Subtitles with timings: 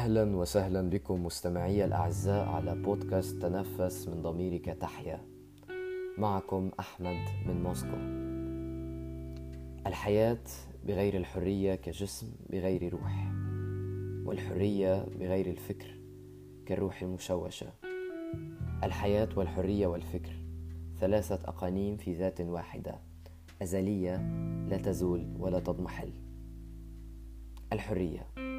[0.00, 5.20] أهلا وسهلا بكم مستمعي الأعزاء على بودكاست تنفس من ضميرك تحيا.
[6.18, 7.96] معكم أحمد من موسكو.
[9.86, 10.44] الحياة
[10.86, 13.32] بغير الحرية كجسم بغير روح
[14.24, 15.94] والحرية بغير الفكر
[16.66, 17.72] كالروح المشوشة
[18.84, 20.32] الحياة والحرية والفكر
[21.00, 22.98] ثلاثة أقانيم في ذات واحدة
[23.62, 24.16] أزلية
[24.68, 26.12] لا تزول ولا تضمحل.
[27.72, 28.49] الحرية.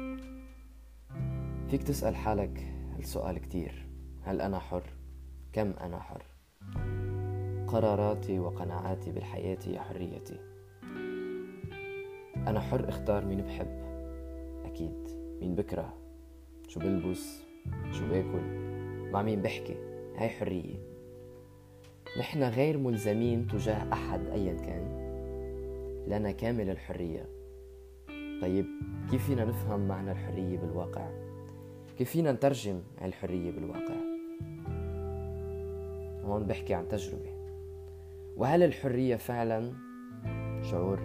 [1.72, 3.88] فيك تسأل حالك السؤال كتير.
[4.22, 4.82] هل أنا حر؟
[5.52, 6.22] كم أنا حر؟
[7.66, 10.38] قراراتي وقناعاتي بالحياة هي حريتي.
[12.36, 13.82] أنا حر اختار مين بحب.
[14.64, 15.08] أكيد
[15.40, 15.94] مين بكره.
[16.68, 17.42] شو بلبس؟
[17.92, 18.42] شو باكل؟
[19.12, 19.76] مع مين بحكي؟
[20.16, 20.76] هاي حرية.
[22.18, 24.84] نحن غير ملزمين تجاه أحد أيا كان.
[26.08, 27.28] لنا كامل الحرية.
[28.42, 28.66] طيب
[29.10, 31.31] كيف فينا نفهم معنى الحرية بالواقع؟
[32.02, 33.94] كيف فينا نترجم الحرية بالواقع؟
[36.24, 37.30] هون بحكي عن تجربة.
[38.36, 39.72] وهل الحرية فعلا
[40.62, 41.00] شعور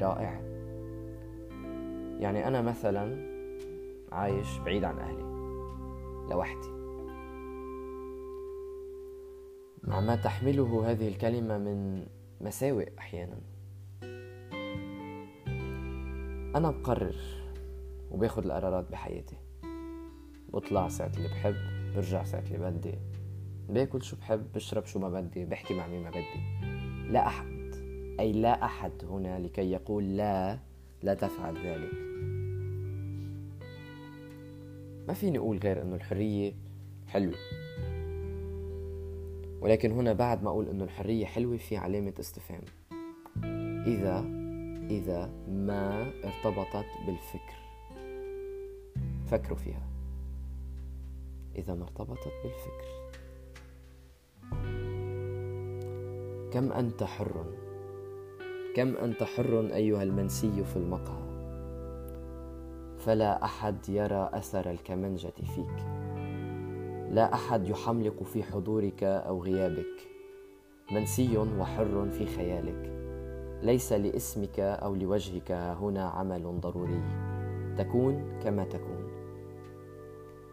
[0.00, 0.40] رائع؟
[2.20, 3.16] يعني أنا مثلا
[4.12, 5.22] عايش بعيد عن أهلي
[6.30, 6.68] لوحدي.
[9.82, 12.06] مع ما تحمله هذه الكلمة من
[12.40, 13.38] مساوئ أحيانا.
[16.56, 17.16] أنا بقرر
[18.10, 19.36] وباخد القرارات بحياتي.
[20.52, 21.56] بطلع ساعة اللي بحب
[21.94, 22.94] برجع ساعة اللي بدي.
[23.68, 26.68] باكل شو بحب؟ بشرب شو ما بدي بحكي مع مين ما بدي.
[27.12, 27.74] لا أحد
[28.20, 30.58] أي لا أحد هنا لكي يقول لا
[31.02, 31.92] لا تفعل ذلك.
[35.08, 36.52] ما فيني أقول غير أنه الحرية
[37.06, 37.34] حلوة.
[39.60, 42.62] ولكن هنا بعد ما أقول أنه الحرية حلوة في علامة استفهام.
[43.86, 44.20] إذا
[44.90, 47.58] إذا ما ارتبطت بالفكر.
[49.26, 49.97] فكروا فيها.
[51.58, 52.88] إذا ما ارتبطت بالفكر.
[56.52, 57.44] كم أنت حر؟
[58.76, 61.28] كم أنت حر أيها المنسي في المقهى؟
[62.98, 65.84] فلا أحد يرى أثر الكمنجة فيك.
[67.10, 70.08] لا أحد يحملق في حضورك أو غيابك.
[70.92, 72.92] منسي وحر في خيالك.
[73.62, 77.02] ليس لاسمك أو لوجهك هنا عمل ضروري.
[77.78, 79.07] تكون كما تكون.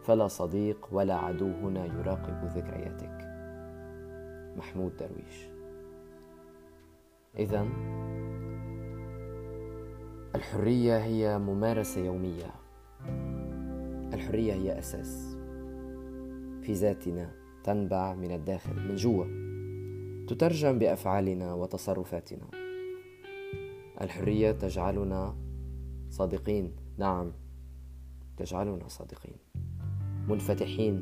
[0.06, 3.18] فلا صديق ولا عدو هنا يراقب ذكرياتك.
[4.56, 5.48] محمود درويش.
[7.38, 7.68] اذا
[10.34, 12.54] الحرية هي ممارسة يومية.
[14.12, 15.36] الحرية هي أساس.
[16.62, 17.30] في ذاتنا
[17.64, 19.24] تنبع من الداخل من جوا.
[20.26, 22.46] تترجم بأفعالنا وتصرفاتنا.
[24.00, 25.36] الحرية تجعلنا
[26.10, 26.76] صادقين.
[26.98, 27.32] نعم
[28.36, 29.36] تجعلنا صادقين.
[30.28, 31.00] منفتحين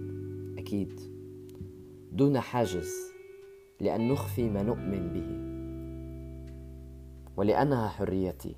[0.59, 1.01] أكيد.
[2.13, 2.93] دون حاجز
[3.81, 5.55] لأن نخفي ما نؤمن به.
[7.37, 8.57] ولأنها حريتي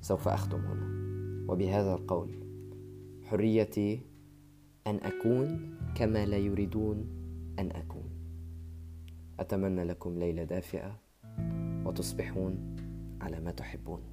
[0.00, 0.90] سوف أختم هنا.
[1.48, 2.30] وبهذا القول
[3.22, 4.00] حريتي
[4.86, 7.06] أن أكون كما لا يريدون
[7.58, 8.10] أن أكون.
[9.40, 11.00] أتمنى لكم ليلة دافئة
[11.84, 12.76] وتصبحون
[13.20, 14.09] على ما تحبون.